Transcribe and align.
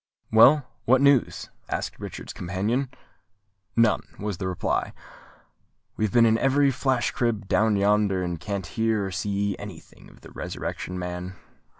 "Well, 0.31 0.65
what 0.85 0.99
news?" 0.99 1.51
asked 1.69 1.99
Richard's 1.99 2.33
companion. 2.33 2.89
"None," 3.75 4.01
was 4.17 4.39
the 4.39 4.47
reply. 4.47 4.93
"We 5.95 6.05
have 6.05 6.11
been 6.11 6.25
in 6.25 6.39
every 6.39 6.71
flash 6.71 7.11
crib 7.11 7.47
down 7.47 7.75
yonder, 7.75 8.23
and 8.23 8.39
can't 8.39 8.65
hear 8.65 9.05
or 9.05 9.11
see 9.11 9.55
any 9.59 9.79
thing 9.79 10.09
of 10.09 10.21
the 10.21 10.31
Resurrection 10.31 10.97
Man." 10.97 11.35